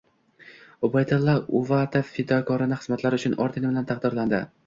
[0.87, 4.41] Ubaydulla Uvatov “Fidokorona xizmatlari uchun” ordeni bilan taqdirlandi